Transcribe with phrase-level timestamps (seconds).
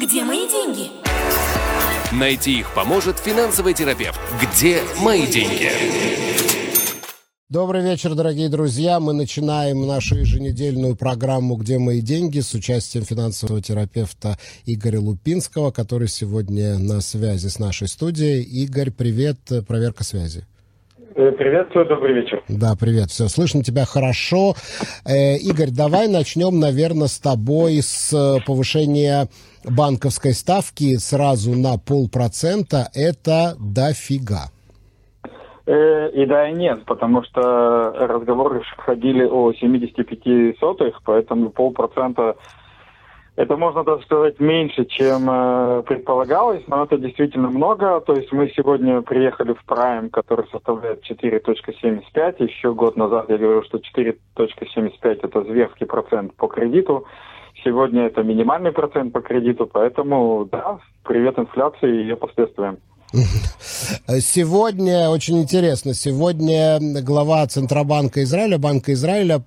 [0.00, 0.90] Где мои деньги?
[2.10, 4.18] Найти их поможет финансовый терапевт.
[4.40, 5.70] Где мои деньги?
[7.50, 8.98] Добрый вечер, дорогие друзья.
[8.98, 16.08] Мы начинаем нашу еженедельную программу «Где мои деньги» с участием финансового терапевта Игоря Лупинского, который
[16.08, 18.42] сегодня на связи с нашей студией.
[18.42, 19.38] Игорь, привет.
[19.66, 20.46] Проверка связи.
[21.20, 22.42] Э, приветствую, добрый вечер.
[22.48, 24.54] Да, привет, все, слышно тебя хорошо.
[25.04, 29.28] Э, Игорь, давай начнем, наверное, с тобой с э, повышения
[29.62, 32.88] банковской ставки сразу на полпроцента.
[32.94, 34.48] Это дофига.
[35.66, 42.36] Э, и да, и нет, потому что разговоры ходили о 75 сотых, поэтому полпроцента
[43.36, 48.00] это можно даже сказать меньше, чем э, предполагалось, но это действительно много.
[48.00, 52.42] То есть мы сегодня приехали в Prime, который составляет 4.75.
[52.42, 57.06] Еще год назад я говорил, что 4.75 это зверский процент по кредиту.
[57.64, 62.78] Сегодня это минимальный процент по кредиту, поэтому да, привет инфляции и ее последствиям.
[63.12, 69.42] Сегодня, очень интересно, сегодня глава Центробанка Израиля, Банка Израиля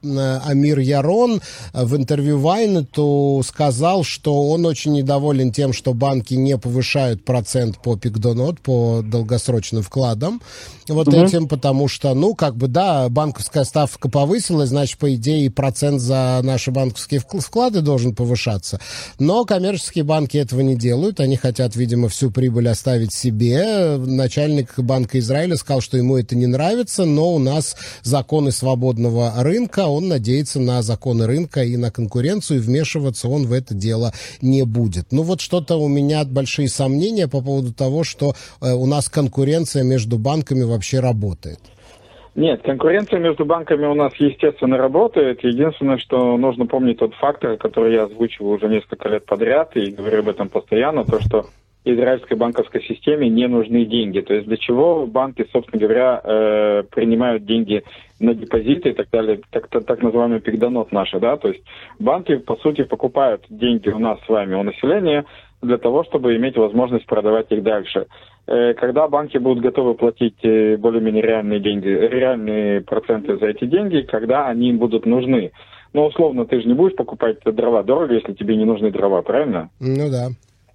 [0.46, 7.24] Амир Ярон в интервью Вайнету сказал, что он очень недоволен тем, что банки не повышают
[7.24, 10.42] процент по пикдонот, по долгосрочным вкладам.
[10.90, 11.16] Вот угу.
[11.16, 16.42] этим, потому что, ну, как бы, да, банковская ставка повысилась, значит, по идее, процент за
[16.44, 18.82] наши банковские вклады должен повышаться.
[19.20, 25.20] Но коммерческие банки этого не делают, они хотят, видимо, всю прибыль оставить себе, начальник Банка
[25.20, 30.59] Израиля сказал, что ему это не нравится, но у нас законы свободного рынка, он надеется
[30.59, 35.12] на законы рынка и на конкуренцию, и вмешиваться он в это дело не будет.
[35.12, 39.84] Ну вот что-то у меня большие сомнения по поводу того, что э, у нас конкуренция
[39.84, 41.59] между банками вообще работает.
[42.36, 45.44] Нет, конкуренция между банками у нас, естественно, работает.
[45.44, 50.20] Единственное, что нужно помнить тот фактор, который я озвучивал уже несколько лет подряд и говорю
[50.20, 51.46] об этом постоянно, то, что
[51.86, 54.22] израильской банковской системе не нужны деньги.
[54.22, 57.84] То есть для чего банки, собственно говоря, э, принимают деньги
[58.19, 61.62] на депозиты и так далее, так, так, так называемый пигдонот наши, да, то есть
[62.00, 65.25] банки, по сути, покупают деньги у нас с вами, у населения,
[65.62, 68.08] для того, чтобы иметь возможность продавать их дальше.
[68.47, 74.02] Э, когда банки будут готовы платить э, более-менее реальные деньги, реальные проценты за эти деньги,
[74.02, 75.52] когда они им будут нужны.
[75.94, 79.69] Ну, условно, ты же не будешь покупать дрова дорого, если тебе не нужны дрова, правильно?
[79.79, 80.29] Ну да.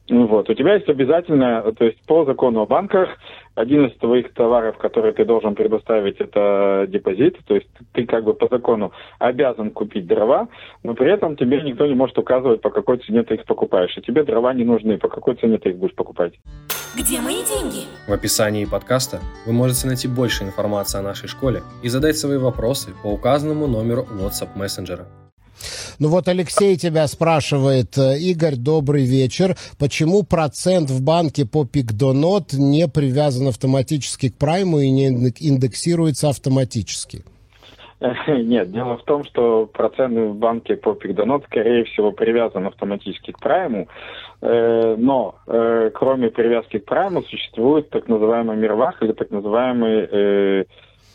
[0.09, 0.49] Ну вот.
[0.49, 3.11] У тебя есть обязательно, то есть по закону о банках,
[3.55, 7.37] один из твоих товаров, который ты должен предоставить, это депозит.
[7.47, 10.49] То есть ты как бы по закону обязан купить дрова,
[10.83, 13.97] но при этом тебе никто не может указывать, по какой цене ты их покупаешь.
[13.99, 16.35] И тебе дрова не нужны, по какой цене ты их будешь покупать.
[16.97, 17.85] Где мои деньги?
[18.07, 22.95] В описании подкаста вы можете найти больше информации о нашей школе и задать свои вопросы
[23.03, 25.07] по указанному номеру WhatsApp мессенджера.
[26.01, 29.57] Ну вот Алексей тебя спрашивает, э, Игорь, добрый вечер.
[29.81, 37.25] Почему процент в банке по Пикдонот не привязан автоматически к прайму и не индексируется автоматически?
[38.29, 43.41] Нет, дело в том, что процент в банке по Пикдонот, скорее всего, привязан автоматически к
[43.41, 43.89] прайму,
[44.41, 50.67] э, но э, кроме привязки к прайму существует так называемый мирвах или так называемый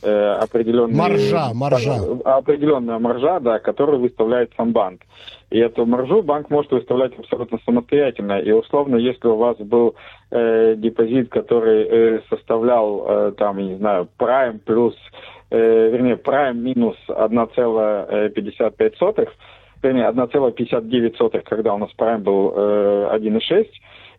[0.03, 0.95] э, определенный...
[0.95, 1.99] Маржа, маржа.
[2.25, 5.01] Определенная маржа, да, которую выставляет сам банк.
[5.49, 8.39] И эту маржу банк может выставлять абсолютно самостоятельно.
[8.39, 9.95] И условно, если у вас был
[10.31, 14.95] э, депозит, который э, составлял, э, там, не знаю, prime плюс,
[15.51, 19.29] э, вернее, prime минус 1,55,
[19.83, 23.67] вернее, 1,59, когда у нас prime был э, 1,6,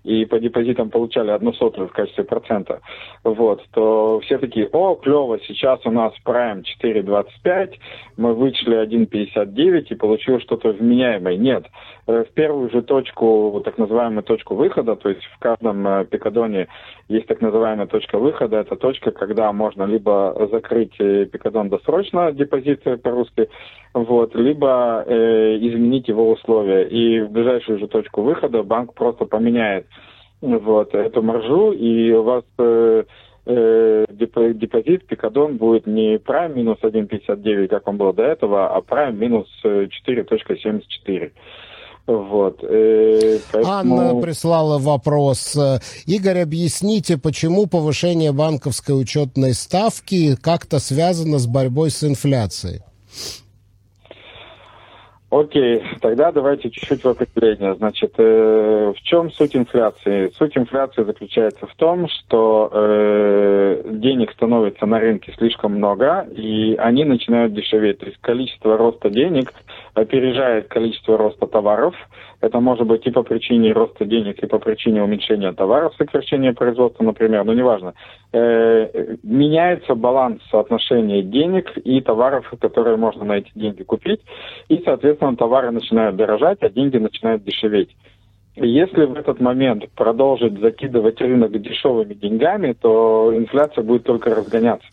[0.05, 2.81] и по депозитам получали одну сотую в качестве процента,
[3.25, 7.73] вот, то все такие, о, клево, сейчас у нас Prime 4.25,
[8.17, 11.37] мы вычли 1.59 и получил что-то вменяемое.
[11.37, 11.67] Нет,
[12.07, 16.69] в первую же точку, так называемую точку выхода, то есть в каждом э, пикадоне
[17.09, 22.83] есть так называемая точка выхода, это точка, когда можно либо закрыть э, пикадон досрочно, депозит
[23.03, 23.49] по-русски,
[23.95, 26.83] вот, либо э, изменить его условия.
[26.89, 29.87] И в ближайшую же точку выхода банк просто поменяет
[30.43, 33.05] вот, эту маржу, и у вас э,
[33.47, 39.15] э, депозит, пикадон будет не prime минус 1,59, как он был до этого, а prime
[39.15, 41.33] минус 4,74.
[42.07, 42.63] Вот.
[42.63, 43.75] Э, поэтому...
[43.75, 45.57] Анна прислала вопрос.
[46.07, 52.83] Игорь, объясните, почему повышение банковской учетной ставки как-то связано с борьбой с инфляцией?
[55.35, 57.75] Окей, тогда давайте чуть-чуть в определение.
[57.75, 60.31] Значит, э, в чем суть инфляции?
[60.39, 67.05] Суть инфляции заключается в том, что э, денег становится на рынке слишком много, и они
[67.05, 67.99] начинают дешеветь.
[67.99, 69.53] То есть количество роста денег
[69.95, 71.95] опережает количество роста товаров.
[72.41, 77.05] Это может быть и по причине роста денег, и по причине уменьшения товаров, сокращения производства,
[77.05, 77.95] например, но неважно.
[78.33, 84.21] Э, меняется баланс соотношения денег и товаров, которые можно на эти деньги купить,
[84.69, 87.95] и, соответственно, товары начинают дорожать, а деньги начинают дешеветь.
[88.57, 94.87] Если в этот момент продолжить закидывать рынок дешевыми деньгами, то инфляция будет только разгоняться.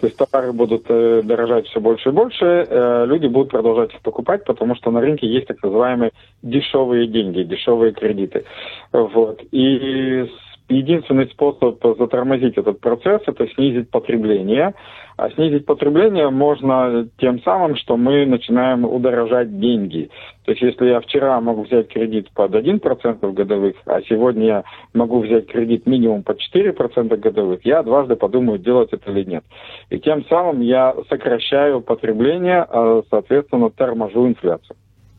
[0.00, 4.00] То есть товары будут э, дорожать все больше и больше, э, люди будут продолжать их
[4.00, 6.12] покупать, потому что на рынке есть так называемые
[6.42, 8.44] дешевые деньги, дешевые кредиты.
[8.92, 9.40] Вот.
[9.50, 10.30] И
[10.68, 14.74] единственный способ затормозить этот процесс– это снизить потребление.
[15.16, 20.10] А снизить потребление можно тем самым, что мы начинаем удорожать деньги.
[20.44, 25.20] То есть если я вчера могу взять кредит под 1% годовых, а сегодня я могу
[25.20, 29.44] взять кредит минимум под 4% годовых, я дважды подумаю, делать это или нет.
[29.90, 34.76] И тем самым я сокращаю потребление, а, соответственно, торможу инфляцию.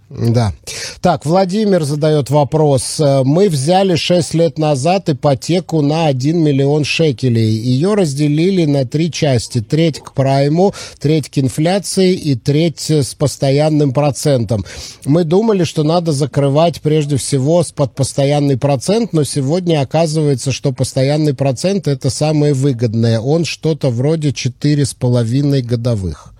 [0.10, 0.54] Да.
[1.02, 3.00] Так, Владимир задает вопрос.
[3.00, 7.50] Э, мы взяли 6 лет назад ипотеку на 1 миллион шекелей.
[7.50, 9.62] Ее разделили на три части.
[9.62, 14.64] Треть к прайму, треть к инфляции и треть с постоянным процентом.
[15.06, 21.34] Мы думали, что надо закрывать прежде всего под постоянный процент, но сегодня оказывается, что постоянный
[21.34, 23.20] процент это самое выгодное.
[23.20, 26.35] Он что-то вроде 4,5 годовых.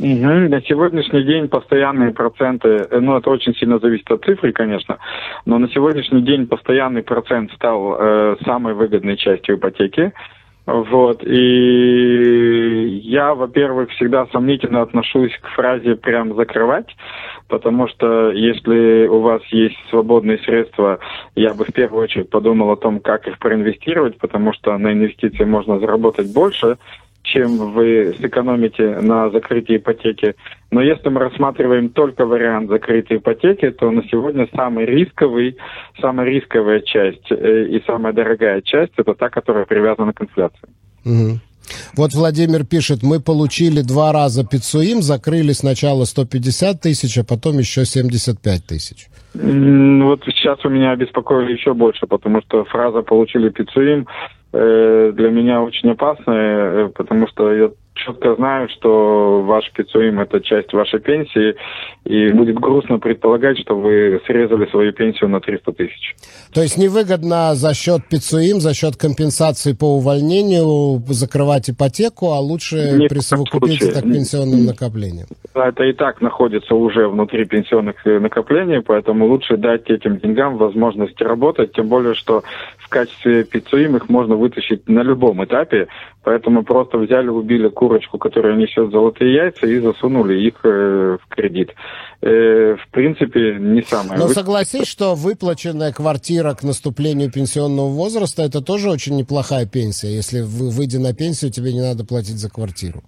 [0.00, 0.48] Угу.
[0.48, 4.98] На сегодняшний день постоянные проценты, э, ну это очень сильно зависит от цифры, конечно,
[5.44, 10.12] но на сегодняшний день постоянный процент стал э, самой выгодной частью ипотеки.
[10.66, 16.96] Вот, и я, во-первых, всегда сомнительно отношусь к фразе «прям закрывать»,
[17.48, 21.00] потому что если у вас есть свободные средства,
[21.34, 25.44] я бы в первую очередь подумал о том, как их проинвестировать, потому что на инвестиции
[25.44, 26.76] можно заработать больше,
[27.22, 30.34] чем вы сэкономите на закрытии ипотеки.
[30.70, 35.56] Но если мы рассматриваем только вариант закрытия ипотеки, то на сегодня самый рисковый,
[36.00, 40.68] самая рисковая часть э, и самая дорогая часть это та, которая привязана к инфляции.
[41.04, 41.40] Угу.
[41.96, 47.84] Вот Владимир пишет, мы получили два раза пиццуим, закрыли сначала 150 тысяч, а потом еще
[47.84, 49.08] 75 тысяч.
[49.34, 55.62] Вот сейчас у меня беспокоили еще больше, потому что фраза «получили пиццуим» э, для меня
[55.62, 57.70] очень опасная, э, потому что я
[58.04, 61.54] четко знаю, что ваш пиццуим– это часть вашей пенсии,
[62.04, 66.16] и будет грустно предполагать, что вы срезали свою пенсию на 300 тысяч.
[66.52, 72.76] То есть невыгодно за счет пиццуим, за счет компенсации по увольнению закрывать ипотеку, а лучше
[72.98, 75.26] Нет, присовокупить это к пенсионным накоплениям?
[75.54, 81.20] Это и так находится уже внутри пенсионных э, накоплений, поэтому лучше дать этим деньгам возможность
[81.20, 82.42] работать, тем более, что
[82.78, 85.88] в качестве пиццуим их можно вытащить на любом этапе,
[86.22, 91.70] поэтому просто взяли, убили курочку, которая несет золотые яйца, и засунули их э, в кредит.
[92.22, 94.18] Э, в принципе, не самое.
[94.20, 100.14] Но согласись, что выплаченная квартира к наступлению пенсионного возраста, это тоже очень неплохая пенсия.
[100.14, 103.02] Если выйдя на пенсию, тебе не надо платить за квартиру.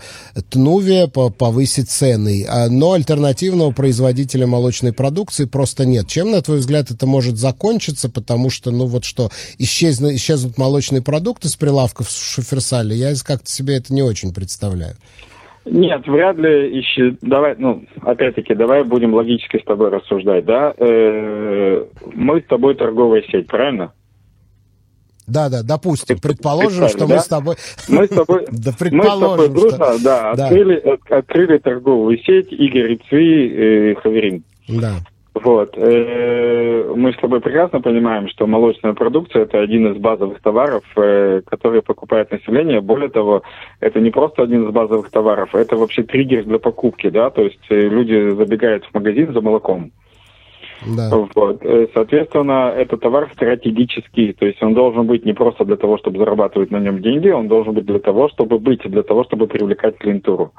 [0.51, 2.47] Тнуве повысить цены.
[2.49, 6.09] А, но альтернативного производителя молочной продукции просто нет.
[6.09, 8.09] Чем, на твой взгляд, это может закончиться?
[8.09, 13.51] Потому что, ну вот что, исчезнут, исчезнут молочные продукты с прилавков в Шуферсале, я как-то
[13.51, 14.97] себе это не очень представляю.
[15.67, 17.17] Нет, вряд ли ищи.
[17.21, 20.75] Давай, ну, опять-таки, давай будем логически с тобой рассуждать, да?
[20.77, 23.93] Э-э- мы с тобой торговая сеть, правильно?
[25.27, 27.15] Да, да, допустим, предположим, что да?
[27.15, 27.57] мы с тобой...
[27.89, 30.05] Мы с тобой, да, предположим, мы с тобой дружно, что...
[30.05, 30.45] да, да.
[30.47, 34.45] Открыли, открыли торговую сеть Игорь Цви э, Хаверин.
[34.69, 34.95] Да.
[35.43, 35.75] Вот.
[35.77, 41.41] Э, мы с тобой прекрасно понимаем, что молочная продукция– это один из базовых товаров, э,
[41.47, 42.81] которые покупает население.
[42.81, 43.43] Более того,
[43.81, 47.61] это не просто один из базовых товаров, это вообще триггер для покупки, да, то есть
[47.71, 49.93] э, люди забегают в магазин за молоком.
[50.97, 51.11] Да.
[51.35, 51.63] Вот.
[51.93, 56.71] Соответственно, это товар стратегический, то есть он должен быть не просто для того, чтобы зарабатывать
[56.71, 60.53] на нем деньги, он должен быть для того, чтобы быть, для того, чтобы привлекать клиентуру.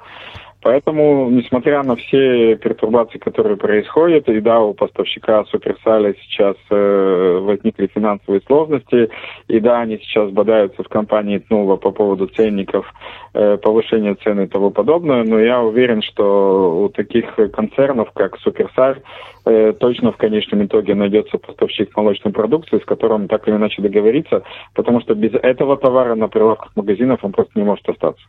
[0.61, 7.87] Поэтому, несмотря на все пертурбации, которые происходят, и да, у поставщика Суперсаля сейчас э, возникли
[7.87, 9.09] финансовые сложности,
[9.47, 12.85] и да, они сейчас бодаются в компании Тнула по поводу ценников,
[13.33, 19.01] э, повышения цены и тому подобное, но я уверен, что у таких концернов, как Суперсаль,
[19.45, 24.43] э, точно в конечном итоге найдется поставщик молочной продукции, с которым так или иначе договориться,
[24.75, 28.23] потому что без этого товара на прилавках магазинов он просто не может остаться.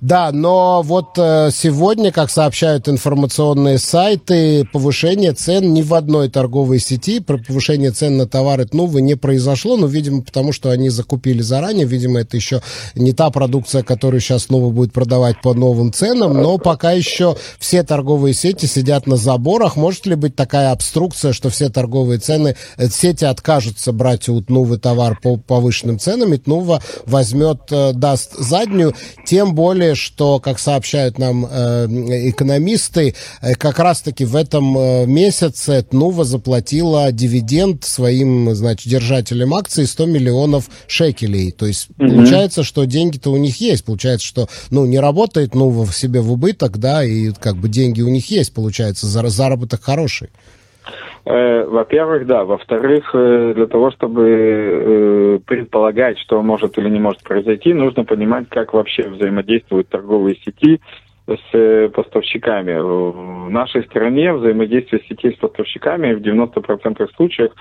[0.00, 6.78] Да, но вот э, сегодня, как сообщают информационные сайты, повышение цен ни в одной торговой
[6.78, 11.42] сети, про повышение цен на товары Тнувы не произошло, ну, видимо, потому что они закупили
[11.42, 12.62] заранее, видимо, это еще
[12.94, 17.82] не та продукция, которую сейчас снова будет продавать по новым ценам, но пока еще все
[17.82, 19.76] торговые сети сидят на заборах.
[19.76, 24.78] Может ли быть такая обструкция, что все торговые цены, э, сети откажутся брать у Тнувы
[24.78, 28.94] товар по повышенным ценам, и Тнува возьмет, э, даст заднюю,
[29.26, 31.86] тем более, что, как сообщают нам э,
[32.30, 39.86] экономисты, э, как раз-таки в этом э, месяце Тнува заплатила дивиденд своим, значит, держателям акций
[39.86, 41.50] 100 миллионов шекелей.
[41.50, 42.14] То есть mm-hmm.
[42.14, 43.84] получается, что деньги-то у них есть.
[43.84, 48.00] Получается, что, ну, не работает Тнува в себе в убыток, да, и как бы деньги
[48.02, 50.30] у них есть, получается, заработок хороший.
[51.24, 52.44] Э, во-первых, да.
[52.44, 58.48] Во-вторых, э, для того, чтобы э, предполагать, что может или не может произойти, нужно понимать,
[58.48, 60.80] как вообще взаимодействуют торговые сети
[61.26, 62.74] с поставщиками.
[62.74, 67.52] В нашей стране взаимодействие сетей с поставщиками в 90% случаев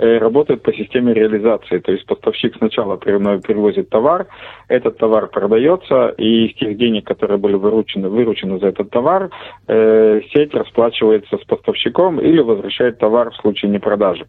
[0.00, 1.78] Э, работает по системе реализации.
[1.78, 4.28] То есть поставщик сначала перевозит товар,
[4.68, 9.30] этот товар продается, и из тех денег, которые были выручены, выручены за этот товар,
[9.66, 14.26] э, сеть расплачивается с поставщиком или возвращает товар в случае непродажи.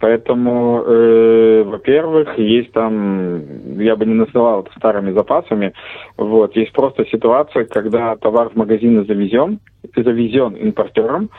[0.00, 5.72] Поэтому, э, во-первых, есть там, я бы не называл это старыми запасами,
[6.16, 9.60] вот, есть просто ситуация, когда товар в магазины завезен,
[9.94, 11.30] завезен импортером,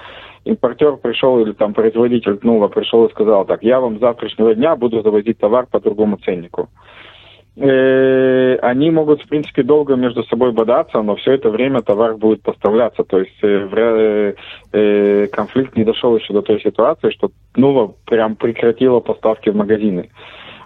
[0.48, 4.76] импортер пришел или там производитель Тнула пришел и сказал так, я вам с завтрашнего дня
[4.76, 6.70] буду завозить товар по другому ценнику.
[7.60, 12.44] Э, они могут, в принципе, долго между собой бодаться, но все это время товар будет
[12.44, 13.04] поставляться.
[13.04, 14.34] То есть э,
[14.74, 20.10] э, конфликт не дошел еще до той ситуации, что Тнула прям прекратила поставки в магазины.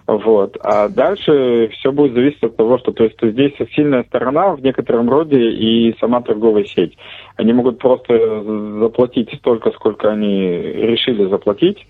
[0.06, 0.56] Вот.
[0.62, 5.08] А дальше все будет зависеть от того, что то есть здесь сильная сторона в некотором
[5.08, 6.96] роде и сама торговая сеть.
[7.36, 8.42] Они могут просто
[8.80, 11.86] заплатить столько, сколько они решили заплатить,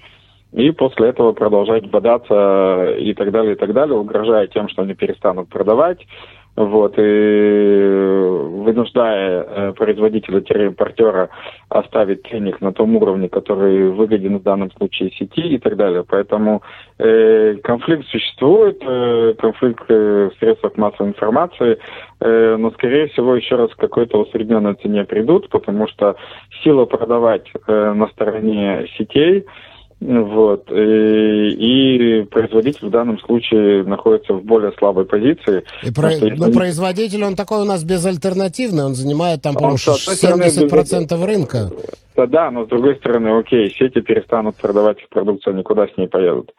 [0.52, 4.94] и после этого продолжать бодаться и так далее, и так далее, угрожая тем, что они
[4.94, 6.06] перестанут продавать,
[6.54, 8.22] вот, и
[8.62, 11.30] вынуждая э, производителя-импортера
[11.70, 16.04] оставить ценник на том уровне, который выгоден в данном случае сети и так далее.
[16.06, 16.62] Поэтому
[16.98, 21.78] э, конфликт существует, э, конфликт э, в средствах массовой информации,
[22.20, 26.16] э, но, скорее всего, еще раз какой-то усредненной цене придут, потому что
[26.62, 29.46] сила продавать э, на стороне сетей–
[30.04, 30.70] вот.
[30.70, 35.64] И, и производитель в данном случае находится в более слабой позиции.
[35.82, 36.10] И про...
[36.10, 41.22] что, Но производитель, он такой у нас безальтернативный, он занимает там, по-моему, 70% без...
[41.24, 41.70] рынка.
[42.16, 46.08] Да, да, но с другой стороны, окей, сети перестанут продавать их продукцию, никуда с ней
[46.08, 46.52] поедут.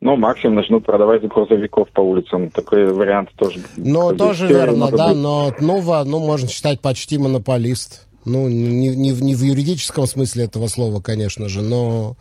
[0.00, 2.50] Ну, максимум начнут продавать грузовиков по улицам.
[2.50, 3.60] Такой вариант тоже.
[3.76, 5.16] Ну, тоже верно, да, быть.
[5.16, 8.06] но Нова, ну, можно считать почти монополист.
[8.24, 12.16] Ну, не, не, не в юридическом смысле этого слова, конечно же, но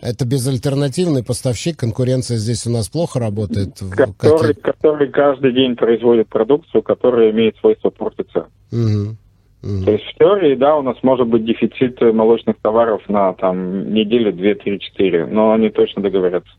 [0.00, 3.78] это безальтернативный поставщик, конкуренция здесь у нас плохо работает.
[3.96, 4.62] Который, Какие...
[4.62, 8.48] который каждый день производит продукцию, которая имеет свойство портиться.
[8.72, 9.16] Угу.
[9.62, 9.84] Угу.
[9.84, 14.32] То есть в теории, да, у нас может быть дефицит молочных товаров на там неделю,
[14.32, 16.52] две, три, четыре, но они точно договорятся.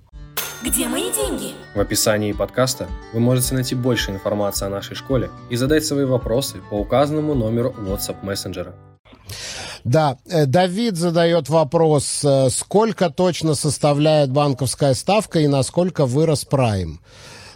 [0.64, 1.54] Где мои деньги?
[1.76, 6.58] В описании подкаста вы можете найти больше информации о нашей школе и задать свои вопросы
[6.70, 8.74] по указанному номеру WhatsApp мессенджера.
[9.88, 17.00] Да, э, Давид задает вопрос, э, сколько точно составляет банковская ставка и насколько вырос прайм?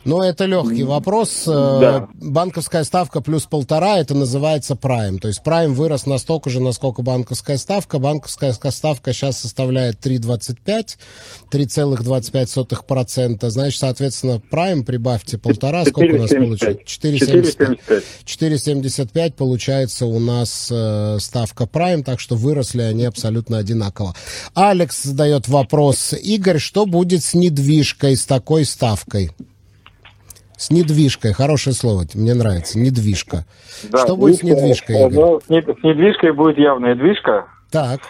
[0.03, 1.43] Ну, это легкий вопрос.
[1.47, 2.07] Э, да.
[2.13, 5.19] Банковская ставка плюс полтора, это называется прайм.
[5.19, 7.99] То есть прайм вырос настолько же, насколько банковская ставка.
[7.99, 10.97] Банковская ставка сейчас составляет 3,25,
[11.51, 13.49] 3,25%.
[13.49, 15.85] Значит, соответственно, прайм прибавьте полтора.
[15.85, 16.81] Сколько у нас получается?
[17.07, 18.03] 4,75.
[18.25, 24.15] 4,75 получается у нас э, ставка прайм, так что выросли они абсолютно одинаково.
[24.55, 26.13] Алекс задает вопрос.
[26.13, 29.31] Игорь, что будет с недвижкой с такой ставкой?
[30.61, 33.45] С недвижкой, хорошее слово, мне нравится, недвижка.
[33.89, 35.13] Да, Что будет с недвижкой, Игорь?
[35.15, 37.47] Ну, с недвижкой будет явная движка.
[37.71, 38.01] Так.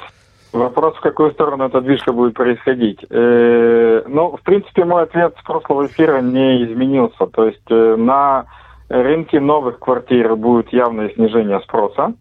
[0.51, 2.99] Вопрос, в какую сторону эта движка будет происходить.
[3.09, 7.25] Э, ну, в принципе, мой ответ с прошлого эфира не изменился.
[7.27, 8.47] То есть э, на
[8.89, 12.15] рынке новых квартир будет явное снижение спроса.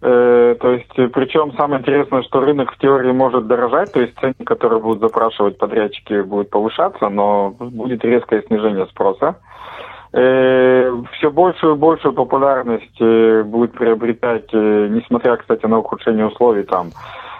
[0.00, 4.16] Э, то есть, э, причем самое интересное, что рынок в теории может дорожать, то есть
[4.20, 9.36] цены, которые будут запрашивать подрядчики, будут повышаться, но будет резкое снижение спроса.
[10.12, 13.00] Э, все большую и большую популярность
[13.46, 16.90] будет приобретать, несмотря, кстати, на ухудшение условий там,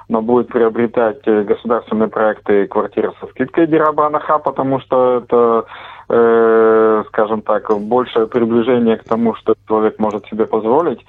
[0.08, 8.26] но будет приобретать государственные проекты квартиры со скидкой Дирабанаха, потому что это, скажем так, большее
[8.26, 11.04] приближение к тому, что человек может себе позволить.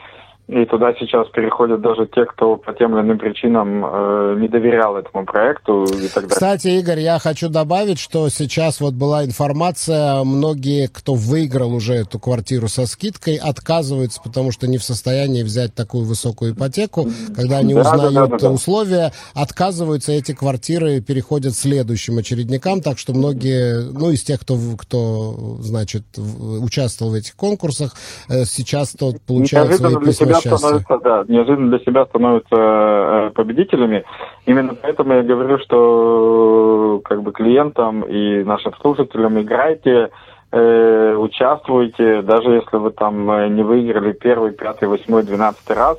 [0.49, 4.97] И туда сейчас переходят даже те, кто по тем или иным причинам э, не доверял
[4.97, 6.29] этому проекту и так далее.
[6.29, 12.17] Кстати, Игорь, я хочу добавить, что сейчас вот была информация, многие, кто выиграл уже эту
[12.17, 17.07] квартиру со скидкой, отказываются, потому что не в состоянии взять такую высокую ипотеку.
[17.35, 22.97] Когда они да, узнают да, да, да, условия, отказываются, эти квартиры переходят следующим очередникам, так
[22.97, 27.93] что многие, ну, из тех, кто, кто значит, участвовал в этих конкурсах,
[28.29, 34.03] э, сейчас тот получает свои письма становятся, да, неожиданно для себя становятся э, победителями.
[34.45, 40.09] Именно поэтому я говорю, что как бы клиентам и нашим слушателям играйте,
[40.51, 45.97] э, участвуйте, даже если вы там э, не выиграли первый, пятый, восьмой, двенадцатый раз,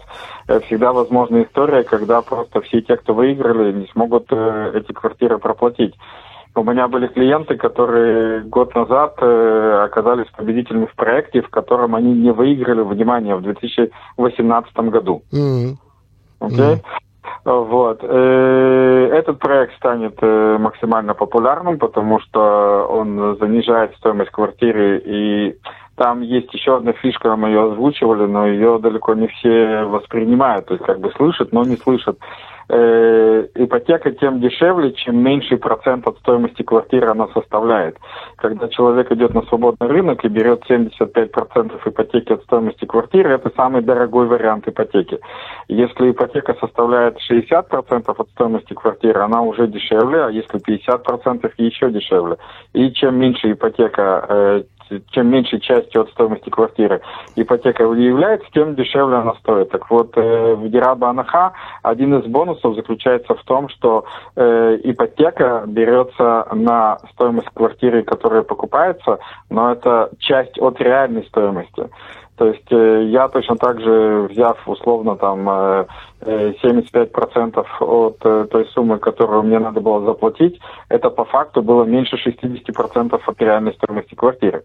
[0.48, 5.38] э, всегда возможна история, когда просто все те, кто выиграли, не смогут э, эти квартиры
[5.38, 5.94] проплатить.
[6.54, 12.12] У меня были клиенты, которые год назад э, оказались победителями в проекте, в котором они
[12.12, 15.22] не выиграли, внимание, в 2018 году.
[15.32, 15.76] Mm-hmm.
[16.40, 16.74] Okay?
[16.74, 16.80] Mm-hmm.
[17.44, 18.00] Вот.
[18.02, 25.56] Э, этот проект станет э, максимально популярным, потому что он занижает стоимость квартиры и
[25.96, 30.74] там есть еще одна фишка, мы ее озвучивали, но ее далеко не все воспринимают, то
[30.74, 32.18] есть как бы слышат, но не слышат
[32.70, 37.96] э, ипотека тем дешевле, чем меньший процент от стоимости квартиры она составляет.
[38.36, 43.82] Когда человек идет на свободный рынок и берет 75% ипотеки от стоимости квартиры, это самый
[43.82, 45.18] дорогой вариант ипотеки.
[45.68, 52.36] Если ипотека составляет 60% от стоимости квартиры, она уже дешевле, а если 50% еще дешевле.
[52.72, 54.62] И чем меньше ипотека, э,
[55.10, 57.00] чем меньшей частью от стоимости квартиры
[57.36, 59.70] ипотека является, тем дешевле она стоит.
[59.70, 64.04] Так вот, э, в Дираба Анаха один из бонусов заключается в том, что
[64.36, 71.88] э, ипотека берется на стоимость квартиры, которая покупается, но это часть от реальной стоимости.
[72.40, 75.84] То есть э, я точно так же, взяв условно там э,
[76.22, 82.16] 75% от э, той суммы, которую мне надо было заплатить, это по факту было меньше
[82.16, 84.62] 60% от реальной стоимости квартиры.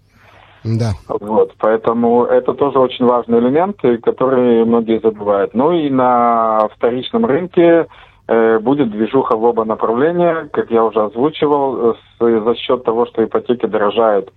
[0.64, 0.92] Да.
[1.10, 5.54] Вот, поэтому это тоже очень важный элемент, который многие забывают.
[5.54, 7.88] Ну и на вторичном рынке
[8.30, 13.22] э, будет движуха в оба направления, как я уже озвучивал, с, за счет того, что
[13.22, 14.32] ипотеки дорожают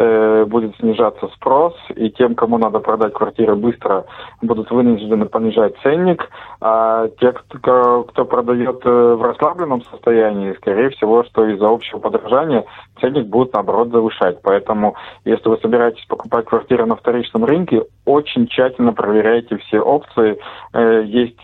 [0.00, 4.04] Э, будет снижаться спрос, и тем, кому надо продать квартиры быстро,
[4.40, 6.30] будут вынуждены понижать ценник,
[6.60, 12.64] а те, кто, кто продает э, в расслабленном состоянии, скорее всего, что из-за общего подорожания
[13.00, 14.40] ценник будут, наоборот, завышать.
[14.42, 20.38] Поэтому, если вы собираетесь покупать квартиры на вторичном рынке, очень тщательно проверяйте все опции.
[20.74, 21.40] Э, есть,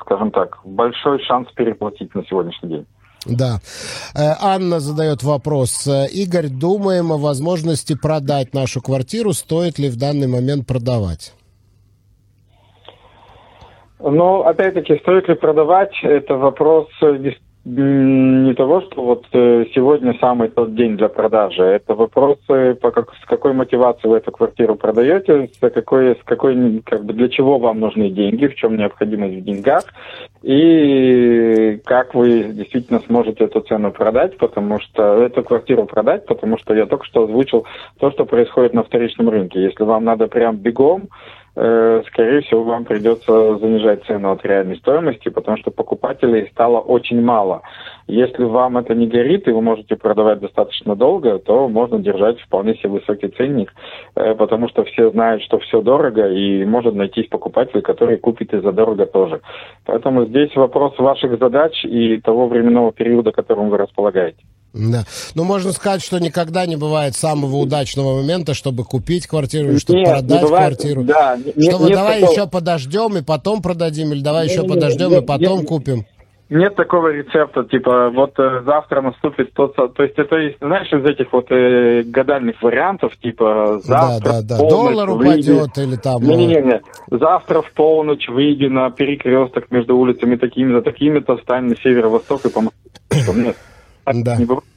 [0.00, 2.86] скажем так, большой шанс переплатить на сегодняшний день.
[3.26, 3.60] Да.
[4.14, 5.86] Э, Анна задает вопрос.
[5.86, 9.32] Э, Игорь, думаем о возможности продать нашу квартиру.
[9.32, 11.32] Стоит ли в данный момент продавать?
[14.00, 16.88] Ну, опять-таки, стоит ли продавать, это вопрос
[17.64, 21.62] не того, что вот э, сегодня самый тот день для продажи.
[21.62, 26.82] Это вопрос, по как, с какой мотивацией вы эту квартиру продаете, с какой, с какой,
[26.84, 29.84] как бы для чего вам нужны деньги, в чем необходимость в деньгах,
[30.42, 36.74] и как вы действительно сможете эту цену продать, потому что эту квартиру продать, потому что
[36.74, 37.64] я только что озвучил
[38.00, 39.62] то, что происходит на вторичном рынке.
[39.62, 41.08] Если вам надо прям бегом,
[41.54, 47.62] скорее всего, вам придется занижать цену от реальной стоимости, потому что покупателей стало очень мало.
[48.06, 52.74] Если вам это не горит, и вы можете продавать достаточно долго, то можно держать вполне
[52.76, 53.72] себе высокий ценник,
[54.16, 58.60] э, потому что все знают, что все дорого, и может найтись покупатель, который купит и
[58.60, 59.40] за дорого тоже.
[59.86, 64.42] Поэтому здесь вопрос ваших задач и того временного периода, которым вы располагаете.
[64.90, 65.04] Да.
[65.34, 70.08] Ну, можно сказать, что никогда не бывает самого удачного момента, чтобы купить квартиру, чтобы нет,
[70.08, 71.04] продать бывает, квартиру.
[71.04, 72.32] Да, чтобы нет давай такого...
[72.32, 75.68] еще подождем и потом продадим, или давай нет, еще нет, подождем нет, и потом нет,
[75.68, 76.06] купим.
[76.50, 79.74] Нет такого рецепта, типа, вот э, завтра наступит тот...
[79.74, 84.68] То есть это, знаешь, из этих вот э, гадальных вариантов, типа, завтра да, да, да.
[84.68, 85.50] Доллар выйди...
[85.50, 86.22] упадет или там...
[86.22, 92.50] Не-не-не, завтра в полночь выйди на перекресток между улицами такими-то, такими-то, встань на северо-восток и
[92.50, 92.76] помоги.
[93.34, 93.56] Нет,
[94.04, 94.36] да.
[94.36, 94.71] не бывает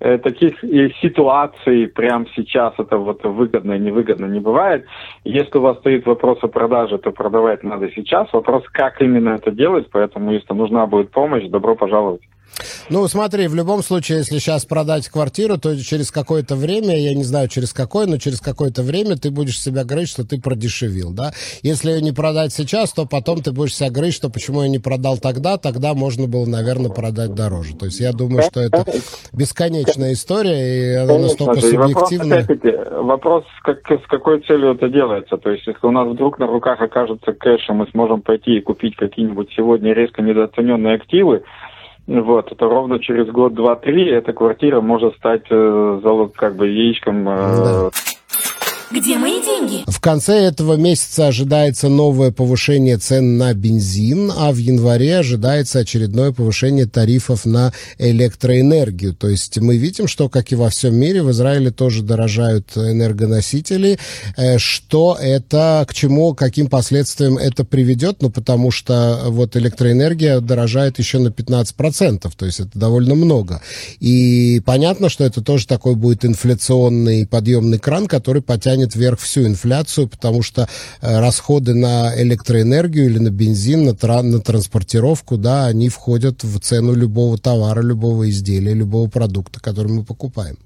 [0.00, 0.60] э, таких
[1.00, 4.86] ситуаций прямо сейчас это вот выгодно и невыгодно не бывает.
[5.24, 8.32] Если у вас стоит вопрос о продаже, то продавать надо сейчас.
[8.32, 12.22] Вопрос, как именно это делать, поэтому если нужна будет помощь, добро пожаловать.
[12.88, 17.24] Ну, смотри, в любом случае, если сейчас продать квартиру, то через какое-то время, я не
[17.24, 21.32] знаю через какое, но через какое-то время ты будешь себя говорить, что ты продешевил, да?
[21.62, 24.78] Если ее не продать сейчас, то потом ты будешь себя говорить, что почему я не
[24.78, 27.76] продал тогда, тогда можно было, наверное, продать дороже.
[27.76, 28.84] То есть я думаю, что это
[29.32, 32.36] бесконечная история, и она Конечно, настолько субъективна.
[33.02, 35.36] Вопрос, вопрос как, с какой целью это делается.
[35.36, 38.60] То есть если у нас вдруг на руках окажется кэш, и мы сможем пойти и
[38.60, 41.42] купить какие-нибудь сегодня резко недооцененные активы,
[42.06, 46.00] вот, это ровно через год, два, три эта квартира может стать э,
[46.36, 47.90] как бы яичком э, да.
[48.88, 49.82] Где мои деньги?
[49.88, 56.30] В конце этого месяца ожидается новое повышение цен на бензин, а в январе ожидается очередное
[56.30, 59.12] повышение тарифов на электроэнергию.
[59.12, 63.98] То есть мы видим, что, как и во всем мире, в Израиле тоже дорожают энергоносители.
[64.36, 68.22] Э, что это, к чему, каким последствиям это приведет?
[68.22, 73.60] Ну, потому что вот электроэнергия дорожает еще на 15%, то есть это довольно много.
[73.98, 79.46] И понятно, что это тоже такой будет инфляционный подъемный кран, который потянет тянет вверх всю
[79.46, 85.66] инфляцию, потому что э, расходы на электроэнергию или на бензин, на, тра- на транспортировку, да,
[85.66, 90.56] они входят в цену любого товара, любого изделия, любого продукта, который мы покупаем.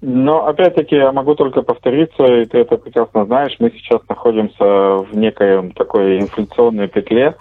[0.00, 5.08] Но опять-таки я могу только повториться, и ты это прекрасно знаешь, мы сейчас находимся в
[5.12, 7.34] некой такой инфляционной петле,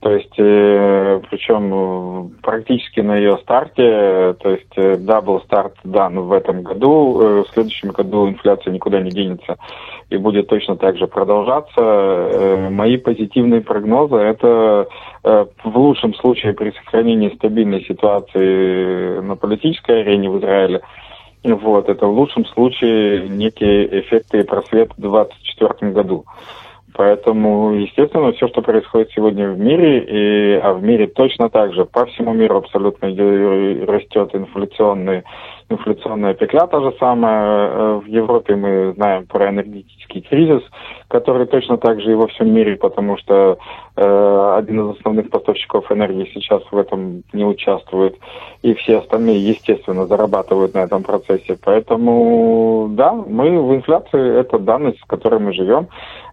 [0.00, 5.74] то есть, э, причем э, практически на ее старте, то есть э, да, был старт
[5.82, 9.56] дан в этом году, э, в следующем году инфляция никуда не денется
[10.08, 11.80] и будет точно так же продолжаться.
[11.80, 14.86] Э, мои позитивные прогнозы это
[15.24, 20.82] э, в лучшем случае при сохранении стабильной ситуации на политической арене в Израиле,
[21.42, 26.24] вот, это в лучшем случае некие эффекты и просвет в 2024 году.
[26.94, 31.84] Поэтому, естественно, все, что происходит сегодня в мире, и, а в мире точно так же,
[31.84, 33.08] по всему миру абсолютно
[33.86, 35.22] растет инфляционный
[35.70, 37.70] инфляционная петля та же самая.
[37.70, 40.62] Э, в Европе мы знаем про энергетический кризис,
[41.08, 43.56] который точно так же и во всем мире, потому что
[43.96, 48.16] э, один из основных поставщиков энергии сейчас в этом не участвует,
[48.62, 51.56] и все остальные, естественно, зарабатывают на этом процессе.
[51.64, 55.86] Поэтому, да, мы в инфляции, это данность, с которой мы живем.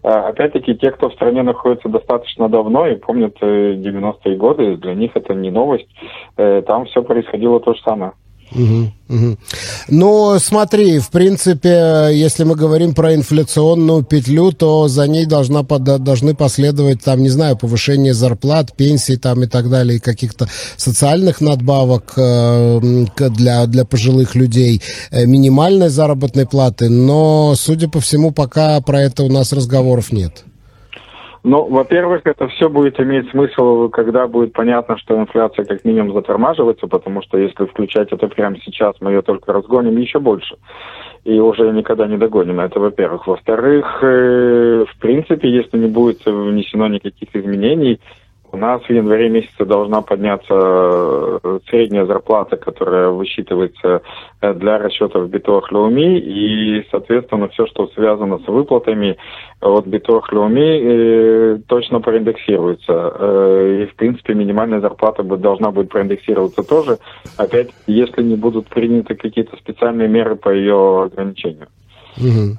[0.04, 4.96] Э, опять-таки, те, кто в стране находится достаточно давно и помнят 90-е э, годы, для
[4.96, 5.90] них это не новость.
[6.36, 8.14] Там все происходило то же самое.
[8.52, 10.40] Угу, угу.
[10.40, 17.04] Смотри, в принципе, если мы говорим про инфляционную петлю, то за ней должна, должны последовать,
[17.04, 23.66] там, не знаю, повышение зарплат, пенсий там и так далее, каких-то социальных надбавок э, для,
[23.66, 24.82] для пожилых людей,
[25.12, 30.46] э, минимальной заработной платы, но, судя по всему, пока про это у нас разговоров нет.
[31.50, 36.88] Ну, во-первых, это все будет иметь смысл, когда будет понятно, что инфляция как минимум затормаживается,
[36.88, 40.58] потому что если включать это прямо сейчас, мы ее только разгоним еще больше.
[41.24, 42.60] И уже никогда не догоним.
[42.60, 43.28] Это во-первых.
[43.28, 48.02] Во-вторых, э, в принципе, если не будет внесено никаких изменений,
[48.52, 54.02] у нас в январе месяце должна подняться э, средняя зарплата, которая высчитывается
[54.42, 59.18] э, для расчетов битовых лауми, и, соответственно, все, что связано с выплатами
[59.62, 62.94] от битовых лауми, э, точно проиндексируется.
[62.94, 66.98] И, в принципе, минимальная зарплата должна будет проиндексироваться тоже,
[67.38, 71.68] опять, если не будут приняты какие-то специальные меры по ее ограничению.
[72.18, 72.58] Угу.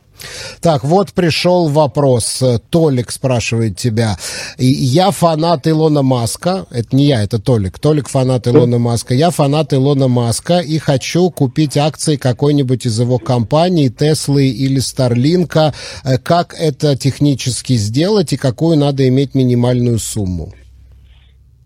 [0.61, 2.43] Так, вот пришел вопрос.
[2.71, 4.19] Толик спрашивает тебя.
[4.59, 6.67] Я фанат Илона Маска.
[6.71, 7.79] Это не я, это Толик.
[7.79, 9.15] Толик фанат Илона Маска.
[9.15, 15.75] Я фанат Илона Маска и хочу купить акции какой-нибудь из его компаний, Теслы или Старлинка.
[16.05, 20.53] Э, как это технически сделать и какую надо иметь минимальную сумму?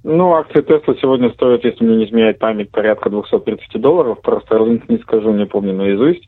[0.04, 4.20] Ну, акции Тесла сегодня стоят, если мне не изменяет память, порядка 230 долларов.
[4.20, 6.26] Просто Starlink не скажу, не помню наизусть.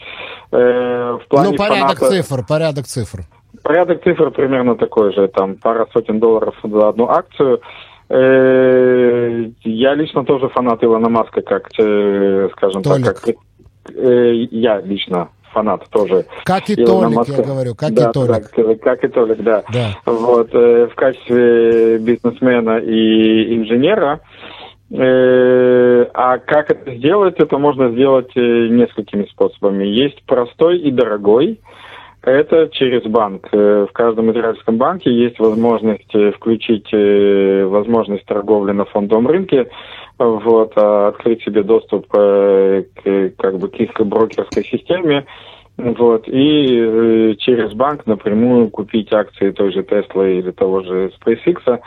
[0.52, 2.06] Э, в плане ну, порядок фаната...
[2.06, 3.18] цифр, порядок цифр.
[3.62, 7.60] Порядок цифр примерно такой же, там пара сотен долларов за одну акцию.
[8.10, 13.06] Э, я лично тоже фанат Илона Маска, как, э, скажем Толик.
[13.06, 13.34] так, как
[13.96, 16.26] я лично фанат тоже.
[16.44, 17.34] Как и Илона Толик, Маска.
[17.36, 18.50] я говорю, как да, и Толик.
[18.56, 19.62] Да, как и Толик, да.
[19.72, 19.90] да.
[20.04, 24.20] Вот, э, в качестве бизнесмена и инженера.
[24.90, 27.36] Э, а как это сделать?
[27.38, 29.84] Это можно сделать э, несколькими способами.
[29.84, 31.60] Есть простой и дорогой.
[32.22, 33.48] Это через банк.
[33.52, 39.68] Э, в каждом израильском банке есть возможность э, включить э, возможность торговли на фондовом рынке
[40.18, 45.26] вот, а открыть себе доступ э, к, как бы, к их брокерской системе,
[45.76, 51.80] вот, и э, через банк напрямую купить акции той же Tesla или того же SpaceX.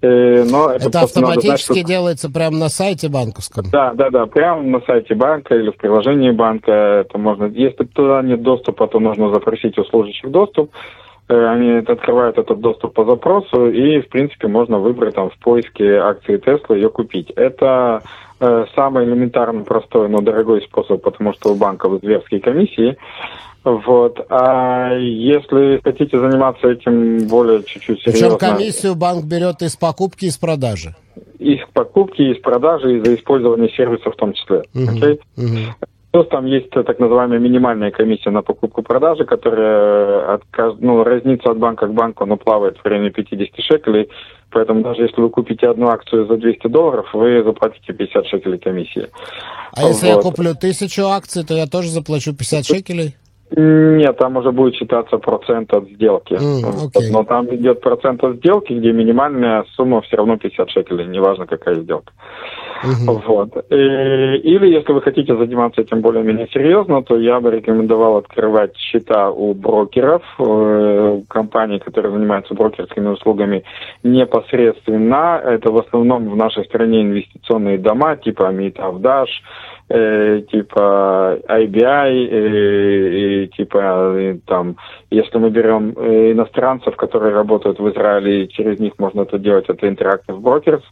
[0.00, 1.86] Э, но это, это автоматически знать, что...
[1.86, 3.66] делается прямо на сайте банковском?
[3.70, 6.72] Да, да, да, прямо на сайте банка или в приложении банка.
[6.72, 10.70] Это можно, если туда нет доступа, то нужно запросить у служащих доступ.
[11.26, 15.96] Э, они открывают этот доступ по запросу, и, в принципе, можно выбрать там в поиске
[15.96, 17.30] акции Tesla ее купить.
[17.30, 18.02] Это
[18.40, 22.98] э, самый элементарный, простой, но дорогой способ, потому что у банков зверские комиссии.
[23.64, 24.20] Вот.
[24.28, 28.36] А если хотите заниматься этим более чуть-чуть серьезно...
[28.36, 30.94] Причем комиссию банк берет из покупки из продажи?
[31.38, 34.64] Из покупки, из продажи, и за использование сервиса в том числе.
[34.74, 34.94] Uh-huh.
[34.94, 35.20] Okay?
[35.38, 35.86] Uh-huh.
[36.14, 40.42] Плюс там есть так называемая минимальная комиссия на покупку-продажи, которая от,
[40.78, 44.08] ну, разница от банка к банку, но плавает в районе 50 шекелей.
[44.52, 49.08] Поэтому даже если вы купите одну акцию за 200 долларов, вы заплатите 50 шекелей комиссии.
[49.72, 49.88] А вот.
[49.88, 53.16] если я куплю тысячу акций, то я тоже заплачу 50 шекелей?
[53.56, 56.34] Нет, там уже будет считаться процент от сделки.
[56.34, 57.12] Mm, okay.
[57.12, 61.76] Но там идет процент от сделки, где минимальная сумма все равно 50 шекелей, неважно какая
[61.76, 62.12] сделка.
[62.84, 63.22] Uh-huh.
[63.26, 63.56] Вот.
[63.70, 69.30] И, или если вы хотите заниматься этим более-менее серьезно, то я бы рекомендовал открывать счета
[69.30, 73.64] у брокеров, э, компаний, которые занимаются брокерскими услугами
[74.02, 75.40] непосредственно.
[75.42, 79.30] Это в основном в нашей стране инвестиционные дома типа Митавдаш,
[79.88, 83.78] э, типа IBI, э, типа
[84.16, 84.76] э, там,
[85.10, 89.86] если мы берем э, иностранцев, которые работают в Израиле, через них можно это делать, это
[89.86, 90.82] Interactive Brokers,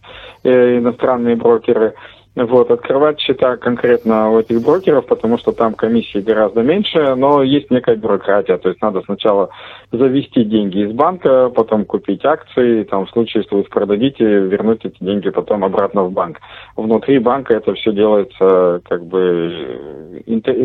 [0.44, 1.94] э, иностранные брокеры.
[2.35, 7.71] Вот, открывать счета конкретно у этих брокеров, потому что там комиссии гораздо меньше, но есть
[7.71, 8.57] некая бюрократия.
[8.57, 9.51] То есть надо сначала
[9.92, 14.83] завести деньги из банка, потом купить акции, там, в случае, если вы их продадите, вернуть
[14.87, 16.38] эти деньги потом обратно в банк.
[16.75, 20.23] Внутри банка это все делается как бы,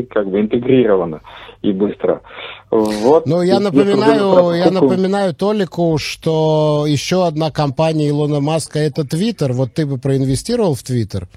[0.10, 1.20] как бы интегрировано
[1.64, 2.22] и быстро.
[2.72, 3.26] Вот.
[3.26, 9.52] Ну, я напоминаю, я напоминаю Толику, что еще одна компания Илона Маска это Твиттер.
[9.52, 11.28] Вот ты бы проинвестировал в Твиттер?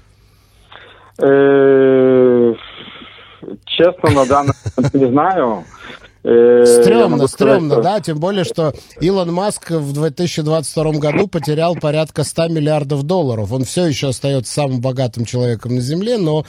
[1.21, 2.53] Э,
[3.65, 5.63] честно, на данный момент не знаю.
[6.23, 12.23] Э, стрёмно, стрёмно, сказать, да, тем более, что Илон Маск в 2022 году потерял порядка
[12.23, 13.51] 100 миллиардов долларов.
[13.51, 16.43] Он все еще остается самым богатым человеком на Земле, но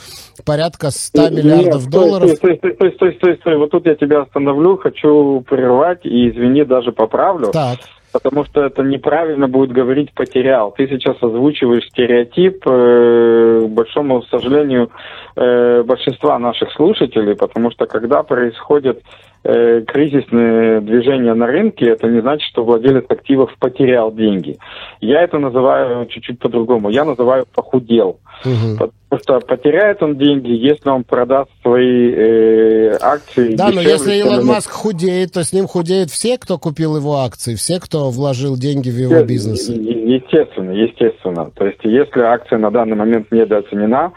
[0.45, 2.31] порядка 100 миллиардов Нет, долларов...
[2.31, 6.65] Стой, стой, стой, стой, стой, стой, вот тут я тебя остановлю, хочу прервать и, извини,
[6.65, 7.47] даже поправлю.
[7.51, 7.79] Так
[8.13, 10.71] потому что это неправильно будет говорить «потерял».
[10.71, 14.91] Ты сейчас озвучиваешь стереотип, э, к большому сожалению,
[15.35, 19.01] э, большинства наших слушателей, потому что когда происходит
[19.43, 24.57] кризисные движения на рынке, это не значит, что владелец активов потерял деньги.
[25.01, 26.89] Я это называю чуть-чуть по-другому.
[26.89, 28.19] Я называю «похудел».
[28.45, 28.91] Угу.
[29.13, 33.55] Потому что потеряет он деньги, если он продаст свои э, акции.
[33.55, 37.55] Да, но если Илон Маск худеет, то с ним худеют все, кто купил его акции,
[37.55, 39.69] все, кто вложил деньги в его бизнес.
[39.69, 41.51] Естественно, естественно.
[41.55, 44.13] То есть, если акция на данный момент недооценена,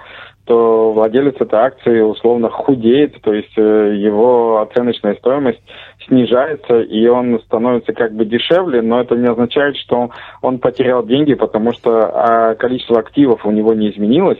[0.46, 5.60] то владелец этой акции условно худеет, то есть э, его оценочная стоимость
[6.06, 10.10] снижается, и он становится как бы дешевле, но это не означает, что
[10.42, 14.38] он потерял деньги, потому что а, количество активов у него не изменилось,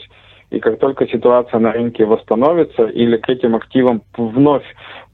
[0.51, 4.65] и как только ситуация на рынке восстановится или к этим активам вновь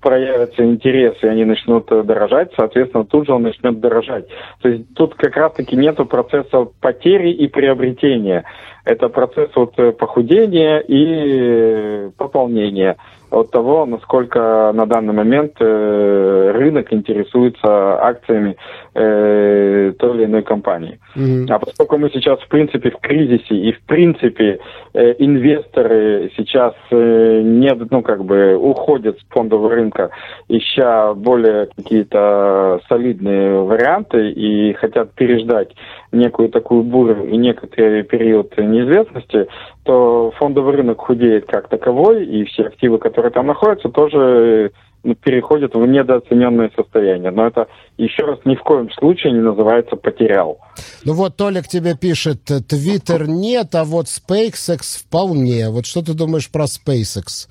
[0.02, 4.26] проявится интерес, и они начнут дорожать, соответственно, тут же он начнет дорожать.
[4.61, 8.44] То есть тут как раз-таки нет процесса потери и приобретения.
[8.84, 12.96] Это процесс вот похудения и пополнения
[13.32, 18.56] от того, насколько на данный момент э, рынок интересуется акциями
[18.94, 21.00] э, той или иной компании.
[21.16, 21.46] Mm-hmm.
[21.48, 24.60] А поскольку мы сейчас, в принципе, в кризисе, и, в принципе,
[24.92, 30.10] э, инвесторы сейчас э, не, ну, как бы, уходят с фондового рынка,
[30.48, 35.70] ища более какие-то солидные варианты и хотят переждать
[36.12, 39.48] некую такую бурю и некоторый период неизвестности,
[39.83, 44.72] то фондовый рынок худеет как таковой, и все активы, которые там находятся, тоже
[45.05, 47.31] ну, переходят в недооцененное состояние.
[47.31, 50.59] Но это, еще раз, ни в коем случае не называется «потерял».
[51.05, 55.70] Ну вот Толик тебе пишет, Твиттер нет, а вот SpaceX вполне.
[55.70, 57.48] Вот что ты думаешь про SpaceX?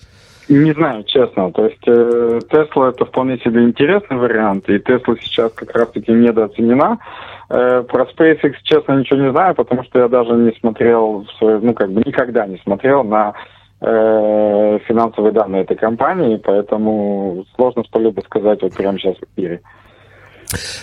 [0.50, 1.52] Не знаю, честно.
[1.52, 7.00] То есть Тесла э, это вполне себе интересный вариант, и Тесла сейчас как раз-таки недооценена.
[7.50, 11.92] Э, про SpaceX, честно, ничего не знаю, потому что я даже не смотрел, ну как
[11.92, 13.34] бы никогда не смотрел на
[13.82, 19.62] э, финансовые данные этой компании, поэтому сложно что-либо сказать вот прямо сейчас в эфире.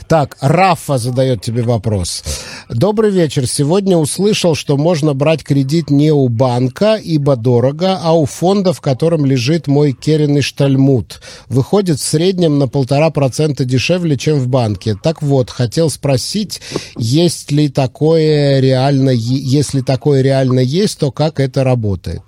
[0.09, 2.25] Так, Рафа задает тебе вопрос.
[2.71, 3.47] Добрый вечер.
[3.47, 8.81] Сегодня услышал, что можно брать кредит не у банка, ибо дорого, а у фонда, в
[8.81, 11.21] котором лежит мой керенный штальмут.
[11.49, 14.95] Выходит в среднем на полтора процента дешевле, чем в банке.
[15.03, 16.61] Так вот, хотел спросить,
[16.97, 22.23] есть ли такое реально, если такое реально есть, то как это работает?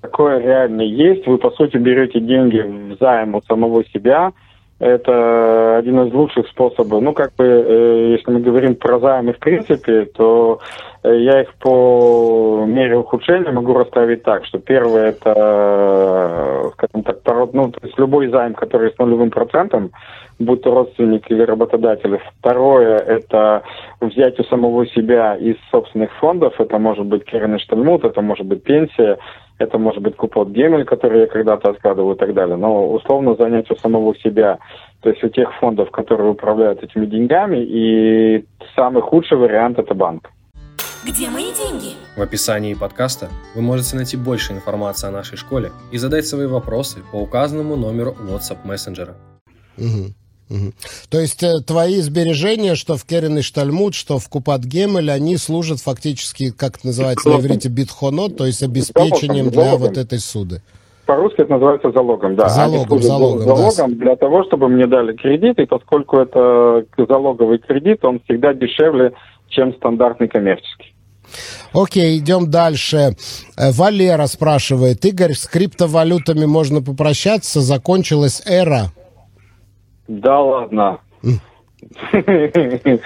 [0.00, 1.26] Такое реально есть.
[1.26, 4.32] Вы, по сути, берете деньги в займ у самого себя–
[4.82, 7.00] это один из лучших способов.
[7.02, 10.58] Ну, как бы, э, если мы говорим про займы в принципе, то
[11.04, 17.18] э, я их по мере ухудшения могу расставить так, что первое это, скажем так,
[17.52, 19.92] ну, то есть любой займ, который с нулевым процентом,
[20.38, 22.20] будь то родственник или работодатель.
[22.38, 23.62] Второе это
[24.00, 28.62] взять у самого себя из собственных фондов, это может быть Керен Штальмут, это может быть
[28.62, 29.18] пенсия,
[29.58, 32.56] это может быть купон Гемель, который я когда-то откладывал и так далее.
[32.56, 34.58] Но условно занять у самого себя,
[35.00, 40.30] то есть у тех фондов, которые управляют этими деньгами, и самый худший вариант это банк.
[41.04, 41.94] Где мои деньги?
[42.16, 47.00] В описании подкаста вы можете найти больше информации о нашей школе и задать свои вопросы
[47.10, 49.16] по указанному номеру WhatsApp мессенджера.
[49.78, 50.14] Угу.
[50.52, 50.72] Угу.
[51.08, 55.38] То есть э, твои сбережения, что в Керен и Штальмут, что в Купат Гемель, они
[55.38, 60.60] служат фактически, как это называется на иврите, битхонот, то есть обеспечением для вот этой суды.
[61.06, 62.48] По-русски это называется залогом, да.
[62.48, 64.04] Залогом, залогом, залогом да.
[64.04, 69.12] для того, чтобы мне дали кредит, и поскольку это залоговый кредит, он всегда дешевле,
[69.48, 70.94] чем стандартный коммерческий.
[71.72, 73.16] Окей, идем дальше.
[73.56, 78.92] Э, Валера спрашивает, Игорь, с криптовалютами можно попрощаться, закончилась эра?
[80.20, 80.98] Да ладно.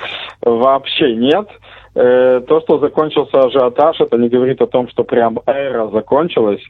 [0.43, 1.49] Вообще нет.
[1.95, 6.63] Э, то, что закончился ажиотаж, это не говорит о том, что прям эра закончилась.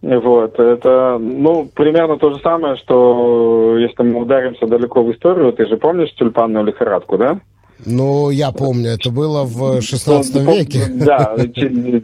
[0.00, 5.66] Вот, это, ну, примерно то же самое, что если мы ударимся далеко в историю, ты
[5.66, 7.40] же помнишь тюльпанную лихорадку, да?
[7.86, 10.80] Ну, я помню, это было в 16 ну, веке.
[11.04, 11.34] Да,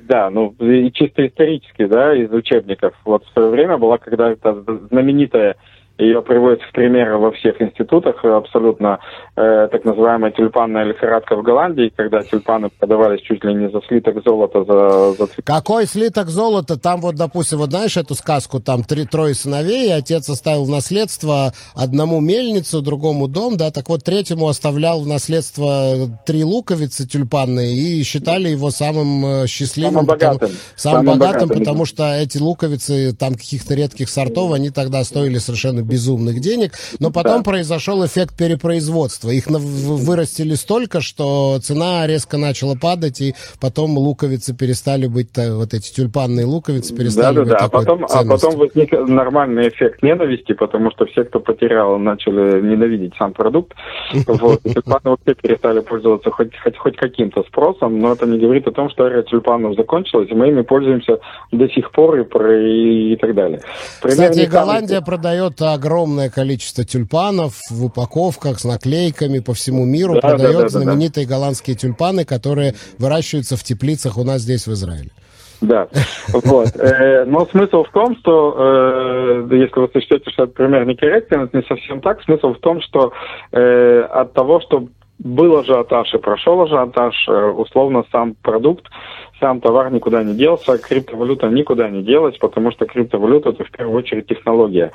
[0.09, 0.55] да, ну,
[0.93, 2.95] чисто исторически, да, из учебников.
[3.05, 5.57] Вот в свое время была когда то знаменитая
[6.01, 8.25] ее приводят в примеры во всех институтах.
[8.25, 8.99] Абсолютно
[9.37, 14.23] э, так называемая тюльпанная лихорадка в Голландии, когда тюльпаны продавались чуть ли не за слиток
[14.25, 14.65] золота.
[14.65, 15.29] За, за...
[15.45, 16.79] Какой слиток золота?
[16.79, 20.71] Там вот, допустим, вот знаешь эту сказку, там три трое сыновей, и отец оставил в
[20.71, 25.95] наследство одному мельницу, другому дом, да, так вот третьему оставлял в наследство
[26.27, 29.93] три луковицы тюльпанные и считали его самым э, счастливым.
[29.93, 30.39] Самым богатым.
[30.39, 35.05] Потому, самым, самым богатым, богатым, потому что эти луковицы там каких-то редких сортов, они тогда
[35.05, 37.51] стоили совершенно безумных денег, но потом да.
[37.51, 39.31] произошел эффект перепроизводства.
[39.31, 45.93] Их вырастили столько, что цена резко начала падать, и потом луковицы перестали быть, вот эти
[45.93, 47.65] тюльпанные луковицы перестали да, быть да, да.
[47.65, 53.15] А потом, а потом возник нормальный эффект ненависти, потому что все, кто потерял, начали ненавидеть
[53.19, 53.75] сам продукт.
[54.41, 54.63] Вот.
[54.63, 58.89] Тюльпаны вообще перестали пользоваться хоть, хоть, хоть каким-то спросом, но это не говорит о том,
[58.91, 61.19] что эра тюльпанов закончилась, и мы ими пользуемся
[61.53, 63.61] до сих пор и, и, и так далее.
[64.03, 70.15] Примерно Кстати, Голландия продает огромное количество тюльпанов в упаковках с наклейками по всему миру.
[70.15, 71.35] Да, продает да, да, знаменитые да.
[71.35, 75.11] голландские тюльпаны, которые выращиваются в теплицах у нас здесь в Израиле.
[75.63, 75.89] Да,
[76.33, 76.69] вот.
[76.77, 81.57] Э, но смысл в том, что, э, если вы сочтете, что это пример некорректен, это
[81.57, 82.23] не совсем так.
[82.23, 83.13] Смысл в том, что
[83.53, 84.87] э, от того, что
[85.19, 88.87] был ажиотаж и прошел ажиотаж, условно сам продукт,
[89.39, 93.99] сам товар никуда не делся, криптовалюта никуда не делась, потому что криптовалюта это в первую
[93.99, 94.93] очередь технология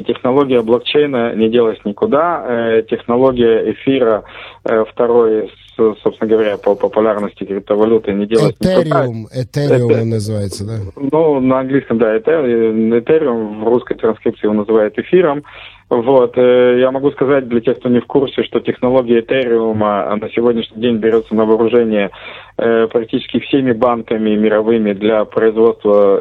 [0.00, 2.44] технология блокчейна не делась никуда.
[2.46, 4.24] Э, технология эфира
[4.64, 9.42] э, второй, собственно говоря, по популярности криптовалюты не делась Ethereum, никуда.
[9.42, 10.78] Ethereum Это, называется, да?
[10.96, 15.44] Ну, на английском, да, Ethereum, в русской транскрипции его называют эфиром.
[15.90, 20.30] Вот, э, я могу сказать для тех, кто не в курсе, что технология Ethereum на
[20.30, 22.10] сегодняшний день берется на вооружение
[22.56, 26.18] практически всеми банками мировыми для производства,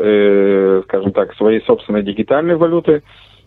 [0.87, 3.03] скажем так, своей собственной дигитальной валюты.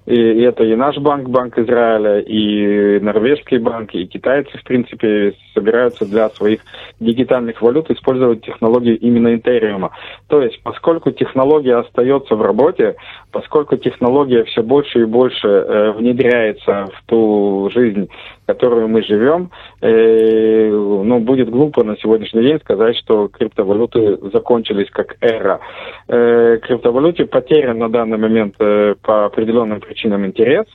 [0.06, 6.04] И это и наш банк, Банк Израиля, и норвежские банки, и китайцы, в принципе, собираются
[6.04, 6.60] для своих
[7.00, 9.92] дигитальных валют использовать технологию именно Интериума.
[10.28, 12.96] То есть, поскольку технология остается в работе,
[13.32, 18.08] поскольку технология все больше и больше э, внедряется в ту жизнь,
[18.42, 19.50] в которую мы живем,
[19.80, 25.60] э, ну, будет глупо на сегодняшний день сказать, что криптовалюты закончились как эра.
[26.08, 30.66] Э, криптовалюте потерян на данный момент э, по определенным причинам интерес,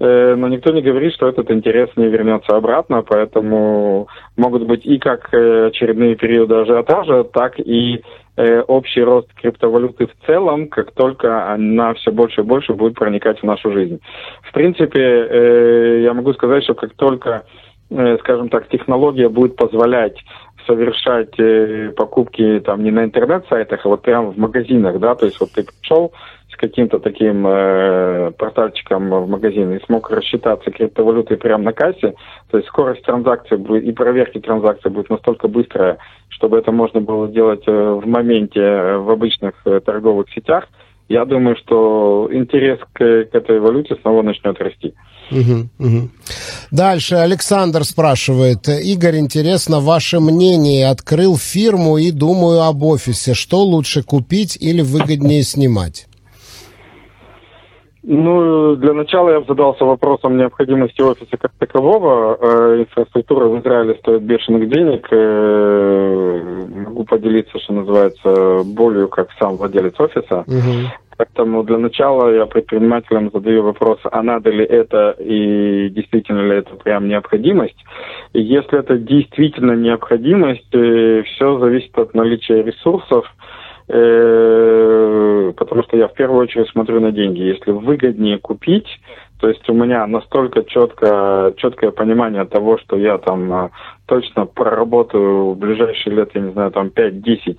[0.00, 4.98] э, но никто не говорит, что этот интерес не вернется обратно, поэтому могут быть и
[4.98, 8.02] как э, очередные периоды ажиотажа, так и
[8.36, 13.38] Э, общий рост криптовалюты в целом, как только она все больше и больше будет проникать
[13.38, 14.00] в нашу жизнь.
[14.42, 17.44] В принципе, я могу сказать, что как только,
[18.20, 20.16] скажем так, технология будет позволять
[20.66, 21.34] совершать
[21.94, 25.64] покупки там не на интернет-сайтах, а вот прямо в магазинах, да, то есть вот ты
[25.64, 26.12] пришел,
[26.54, 32.14] с каким-то таким э, портальчиком в магазин и смог рассчитаться криптовалютой прямо на кассе,
[32.50, 35.98] то есть скорость транзакции и проверки транзакции будет настолько быстрая,
[36.28, 40.68] чтобы это можно было делать э, в моменте э, в обычных э, торговых сетях,
[41.08, 44.94] я думаю, что интерес к, к этой валюте снова начнет расти.
[45.30, 46.10] Угу, угу.
[46.70, 48.68] Дальше Александр спрашивает.
[48.68, 50.88] Игорь, интересно ваше мнение.
[50.88, 53.34] Открыл фирму и думаю об офисе.
[53.34, 56.06] Что лучше купить или выгоднее снимать?
[58.06, 62.36] Ну, для начала я задался вопросом необходимости офиса как такового.
[62.38, 65.08] Э, инфраструктура в Израиле стоит бешеных денег.
[65.10, 66.42] Э,
[66.84, 70.44] могу поделиться, что называется, болью как сам владелец офиса.
[70.46, 70.90] Угу.
[71.16, 76.74] Поэтому для начала я предпринимателям задаю вопрос, а надо ли это и действительно ли это
[76.76, 77.82] прям необходимость.
[78.34, 83.24] И если это действительно необходимость, э, все зависит от наличия ресурсов,
[83.86, 87.40] потому что я в первую очередь смотрю на деньги.
[87.40, 88.86] Если выгоднее купить,
[89.40, 93.70] то есть у меня настолько четко, четкое понимание того, что я там а,
[94.06, 97.58] точно проработаю в ближайшие лет, я не знаю, там 5-10,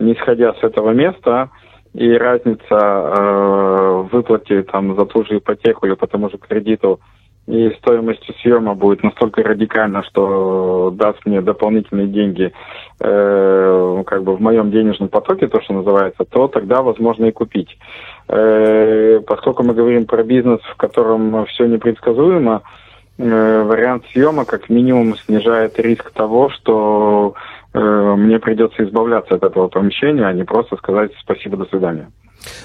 [0.00, 1.50] не сходя с этого места,
[1.94, 7.00] и разница э, в выплате там за ту же ипотеку или по тому же кредиту
[7.46, 12.52] и стоимость съема будет настолько радикальна, что даст мне дополнительные деньги
[13.00, 17.76] э, как бы в моем денежном потоке, то, что называется, то тогда возможно и купить.
[18.28, 22.62] Э, поскольку мы говорим про бизнес, в котором все непредсказуемо,
[23.18, 27.34] э, вариант съема как минимум снижает риск того, что
[27.74, 32.08] э, мне придется избавляться от этого помещения, а не просто сказать спасибо, до свидания.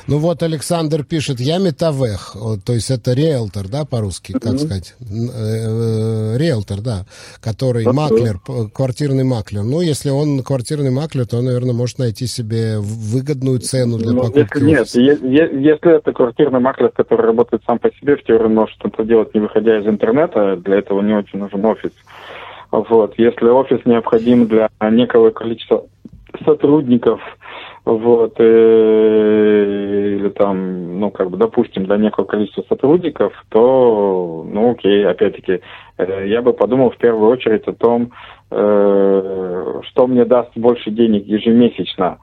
[0.08, 4.58] Ну вот Александр пишет, я метавех, то есть это риэлтор, да, по-русски, как mm-hmm.
[4.58, 4.96] сказать?
[5.02, 7.06] Э, риэлтор, да,
[7.42, 8.40] который That's маклер,
[8.74, 9.64] квартирный маклер.
[9.64, 14.22] Ну, если он квартирный маклер, то он, наверное, может найти себе выгодную цену для ну,
[14.22, 14.64] покупки.
[14.64, 15.22] Если, нет,
[15.54, 19.42] если это квартирный маклер, который работает сам по себе, в теории может это делать, не
[19.42, 21.92] выходя из интернета, для этого не очень нужен офис.
[22.72, 23.14] Вот.
[23.18, 25.86] Если офис необходим для некого количества
[26.44, 27.22] сотрудников,
[27.88, 29.64] вот, э,
[30.20, 35.62] или там, ну, как бы, допустим, для некого количества сотрудников, то, ну, окей, опять-таки,
[35.98, 38.12] э, я бы подумал в первую очередь о том,
[38.52, 42.18] э, что мне даст больше денег ежемесячно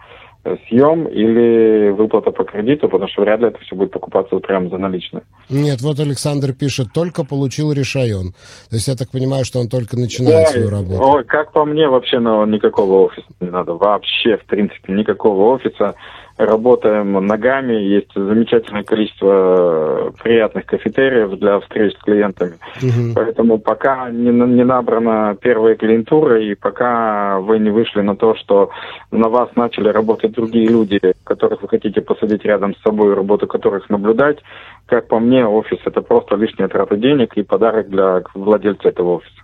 [0.69, 4.79] съем или выплата по кредиту, потому что вряд ли это все будет покупаться прямо за
[4.79, 5.23] наличные.
[5.49, 8.33] Нет, вот Александр пишет, только получил решайон.
[8.69, 11.03] То есть я так понимаю, что он только начинает Ой, свою работу.
[11.03, 13.75] Ой, как по мне, вообще ну, никакого офиса не надо.
[13.75, 15.95] Вообще, в принципе, никакого офиса
[16.37, 22.55] работаем ногами, есть замечательное количество приятных кафетериев для встреч с клиентами.
[22.83, 23.15] Угу.
[23.15, 28.71] Поэтому пока не, не набрана первая клиентура, и пока вы не вышли на то, что
[29.11, 33.89] на вас начали работать другие люди, которых вы хотите посадить рядом с собой, работу которых
[33.89, 34.39] наблюдать,
[34.87, 39.44] как по мне, офис это просто лишняя трата денег и подарок для владельца этого офиса.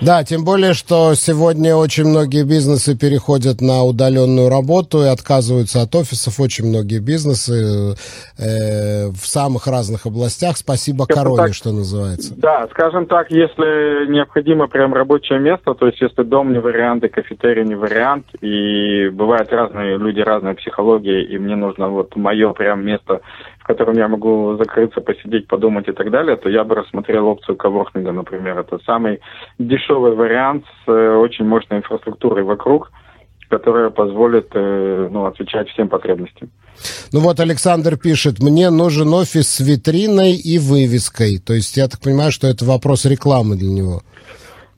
[0.00, 5.94] Да, тем более, что сегодня очень многие бизнесы переходят на удаленную работу и отказываются от
[5.94, 6.40] офисов.
[6.40, 7.94] Очень многие бизнесы
[8.38, 10.56] э, в самых разных областях.
[10.56, 12.34] Спасибо скажем короне, так, что называется.
[12.36, 17.08] Да, скажем так, если необходимо прям рабочее место, то есть если дом не вариант и
[17.08, 22.84] кафетерий не вариант, и бывают разные люди, разная психология, и мне нужно вот мое прям
[22.84, 23.20] место
[23.64, 27.56] в котором я могу закрыться, посидеть, подумать и так далее, то я бы рассмотрел опцию
[27.56, 28.58] коворкинга, например.
[28.58, 29.20] Это самый
[29.58, 32.92] дешевый вариант с э, очень мощной инфраструктурой вокруг,
[33.48, 36.50] которая позволит э, ну, отвечать всем потребностям.
[37.10, 41.38] Ну вот Александр пишет, мне нужен офис с витриной и вывеской.
[41.38, 44.02] То есть я так понимаю, что это вопрос рекламы для него.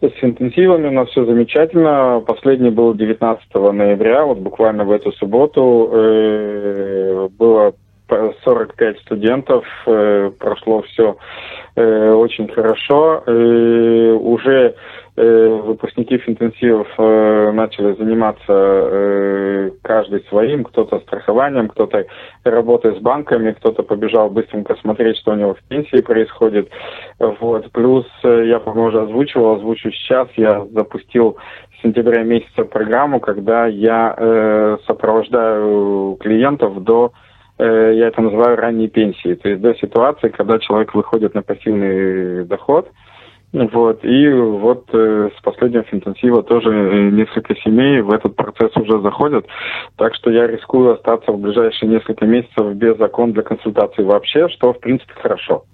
[0.00, 2.22] С интенсивами у нас все замечательно.
[2.24, 5.90] Последний был 19 ноября, вот буквально в эту субботу.
[5.92, 7.74] Э, было
[8.44, 11.16] 45 студентов, э, прошло все
[11.74, 13.24] э, очень хорошо.
[13.26, 14.76] Уже
[15.20, 22.04] выпускники финтенсивов э, начали заниматься э, каждый своим, кто-то страхованием, кто-то
[22.44, 26.70] работой с банками, кто-то побежал быстренько смотреть, что у него в пенсии происходит.
[27.18, 27.70] Вот.
[27.72, 31.36] Плюс, э, я, по-моему, уже озвучивал, озвучу сейчас, я запустил
[31.78, 37.12] с сентября месяца программу, когда я э, сопровождаю клиентов до
[37.58, 42.44] Э, я это называю ранней пенсии, то есть до ситуации, когда человек выходит на пассивный
[42.44, 42.88] доход,
[43.52, 49.00] вот, и вот э, с последнего интенсива тоже э, несколько семей в этот процесс уже
[49.00, 49.46] заходят,
[49.96, 54.74] так что я рискую остаться в ближайшие несколько месяцев без закон для консультации вообще, что
[54.74, 55.64] в принципе хорошо.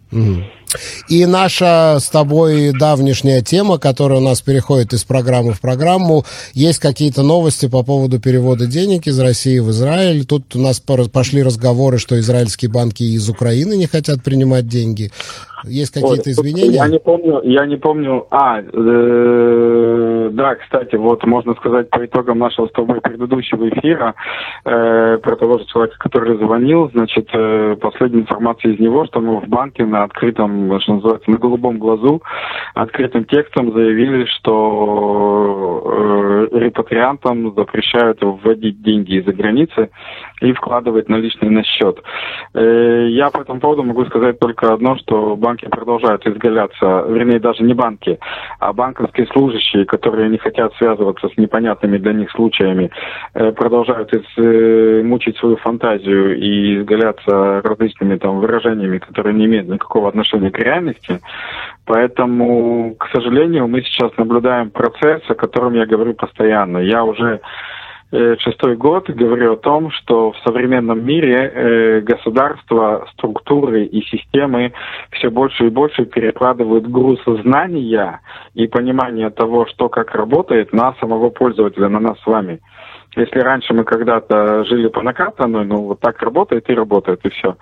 [1.09, 6.81] И наша с тобой давнишняя тема, которая у нас переходит из программы в программу, есть
[6.81, 10.25] какие-то новости по поводу перевода денег из России в Израиль.
[10.25, 15.12] Тут у нас пошли разговоры, что израильские банки из Украины не хотят принимать деньги.
[15.67, 16.77] Есть какие-то изменения?
[16.77, 18.27] Я не помню, я не помню.
[18.31, 18.65] А, э,
[20.31, 24.14] да, кстати, вот можно сказать по итогам нашего с тобой предыдущего эфира
[24.64, 29.41] э, про того же человека, который звонил, значит, э, последняя информация из него, что мы
[29.41, 32.22] в банке на открытом, что называется, на голубом глазу,
[32.75, 35.83] открытым текстом заявили, что
[36.53, 39.91] э, репатриантам запрещают вводить деньги из-за границы
[40.41, 42.03] и вкладывать наличные на счет.
[42.55, 47.39] Э, я по этому поводу могу сказать только одно, что банк банки продолжают изгаляться, вернее,
[47.39, 48.18] даже не банки,
[48.59, 52.91] а банковские служащие, которые не хотят связываться с непонятными для них случаями,
[53.35, 59.69] э, продолжают из, э, мучить свою фантазию и изгаляться различными там выражениями, которые не имеют
[59.69, 61.21] никакого отношения к реальности.
[61.87, 66.79] Поэтому, к сожалению, мы сейчас наблюдаем процесс, о котором я говорю постоянно.
[66.79, 67.41] Я уже
[68.39, 74.73] шестой год говорю о том, что в современном мире э, государства, структуры и системы
[75.11, 78.21] все больше и больше перекладывают груз знания
[78.55, 82.61] и понимания того, что как работает, на самого пользователя, на нас с вами.
[83.17, 87.57] Если раньше мы когда-то жили по накатанной, ну вот так работает и работает, и все,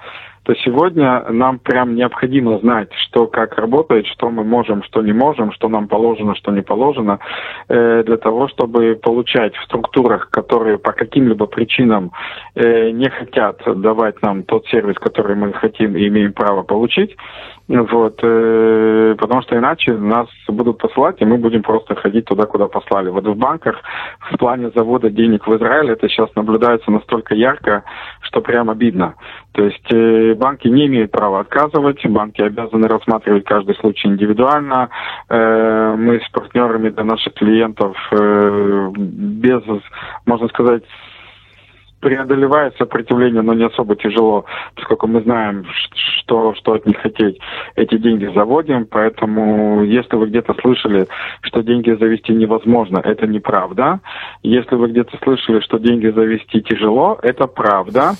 [0.44, 5.52] то сегодня нам прям необходимо знать, что как работает, что мы можем, что не можем,
[5.52, 7.20] что нам положено, что не положено,
[7.68, 12.10] э, для того, чтобы получать в структурах, которые по каким-либо причинам
[12.54, 17.16] э, не хотят давать нам тот сервис, который мы хотим и имеем право получить,
[17.68, 22.66] вот, э, потому что иначе нас будут посылать, и мы будем просто ходить туда, куда
[22.66, 23.10] послали.
[23.10, 23.80] Вот в банках
[24.32, 27.84] в плане завода денег в Израиль это сейчас наблюдается настолько ярко,
[28.22, 29.14] что прям обидно.
[29.52, 34.88] То есть э, банки не имеют права отказывать, банки обязаны рассматривать каждый случай индивидуально.
[35.28, 39.62] Э, мы с партнерами для наших клиентов э, без,
[40.24, 40.84] можно сказать,
[42.02, 44.44] преодолевает сопротивление, но не особо тяжело,
[44.74, 45.64] поскольку мы знаем,
[46.18, 47.38] что, что от них хотеть.
[47.76, 51.06] Эти деньги заводим, поэтому если вы где-то слышали,
[51.42, 54.00] что деньги завести невозможно, это неправда.
[54.42, 58.14] Если вы где-то слышали, что деньги завести тяжело, это правда.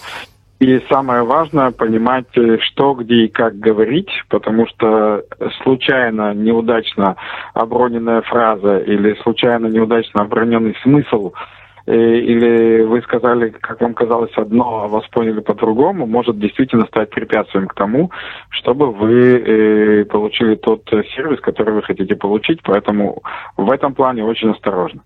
[0.63, 2.29] И самое важное понимать,
[2.61, 5.25] что, где и как говорить, потому что
[5.63, 7.17] случайно, неудачно
[7.53, 11.33] оброненная фраза или случайно, неудачно оброненный смысл–
[11.85, 17.11] Э, или вы сказали, как вам казалось одно, а вас поняли по-другому, может действительно стать
[17.11, 18.11] препятствием к тому,
[18.51, 22.61] чтобы вы э, получили тот сервис, который вы хотите получить.
[22.63, 23.23] Поэтому
[23.57, 25.03] в этом плане очень осторожно.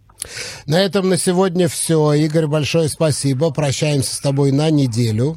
[0.66, 2.12] На этом на сегодня все.
[2.12, 3.52] Игорь, большое спасибо.
[3.52, 5.36] Прощаемся с тобой на неделю.